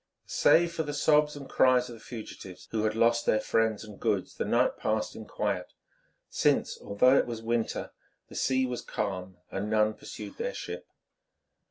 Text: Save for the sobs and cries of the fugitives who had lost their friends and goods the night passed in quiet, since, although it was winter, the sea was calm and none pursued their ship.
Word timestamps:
Save 0.25 0.71
for 0.73 0.81
the 0.81 0.95
sobs 0.95 1.35
and 1.35 1.47
cries 1.47 1.87
of 1.87 1.93
the 1.93 1.99
fugitives 2.03 2.67
who 2.71 2.85
had 2.85 2.95
lost 2.95 3.27
their 3.27 3.39
friends 3.39 3.83
and 3.83 3.99
goods 3.99 4.33
the 4.35 4.45
night 4.45 4.75
passed 4.75 5.15
in 5.15 5.25
quiet, 5.27 5.73
since, 6.27 6.75
although 6.81 7.15
it 7.19 7.27
was 7.27 7.43
winter, 7.43 7.91
the 8.27 8.33
sea 8.33 8.65
was 8.65 8.81
calm 8.81 9.37
and 9.51 9.69
none 9.69 9.93
pursued 9.93 10.37
their 10.37 10.55
ship. 10.55 10.87